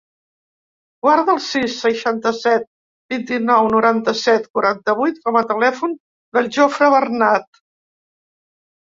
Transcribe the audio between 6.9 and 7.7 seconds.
Bernad.